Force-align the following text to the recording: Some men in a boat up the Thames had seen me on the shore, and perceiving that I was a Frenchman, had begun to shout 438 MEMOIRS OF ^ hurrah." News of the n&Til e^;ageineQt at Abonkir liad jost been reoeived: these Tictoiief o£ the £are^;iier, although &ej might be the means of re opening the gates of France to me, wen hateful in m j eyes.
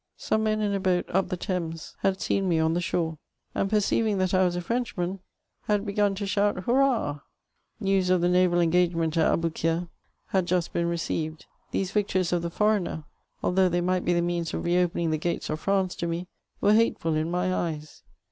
Some 0.17 0.45
men 0.45 0.61
in 0.61 0.73
a 0.73 0.79
boat 0.79 1.05
up 1.09 1.29
the 1.29 1.37
Thames 1.37 1.95
had 1.99 2.19
seen 2.19 2.49
me 2.49 2.57
on 2.57 2.73
the 2.73 2.81
shore, 2.81 3.19
and 3.53 3.69
perceiving 3.69 4.17
that 4.17 4.33
I 4.33 4.43
was 4.43 4.55
a 4.55 4.61
Frenchman, 4.61 5.19
had 5.65 5.85
begun 5.85 6.15
to 6.15 6.25
shout 6.25 6.55
438 6.63 6.71
MEMOIRS 6.89 6.93
OF 6.97 7.15
^ 7.15 7.17
hurrah." 7.85 7.87
News 7.87 8.09
of 8.09 8.21
the 8.21 8.27
n&Til 8.27 8.97
e^;ageineQt 8.97 9.17
at 9.17 9.39
Abonkir 9.39 9.89
liad 10.33 10.45
jost 10.45 10.73
been 10.73 10.87
reoeived: 10.87 11.43
these 11.69 11.91
Tictoiief 11.91 12.35
o£ 12.35 12.41
the 12.41 12.49
£are^;iier, 12.49 13.03
although 13.43 13.69
&ej 13.69 13.83
might 13.83 14.03
be 14.03 14.13
the 14.13 14.23
means 14.23 14.55
of 14.55 14.65
re 14.65 14.79
opening 14.81 15.11
the 15.11 15.19
gates 15.19 15.51
of 15.51 15.59
France 15.59 15.95
to 15.97 16.07
me, 16.07 16.25
wen 16.61 16.77
hateful 16.77 17.13
in 17.13 17.27
m 17.27 17.33
j 17.33 17.53
eyes. 17.53 18.01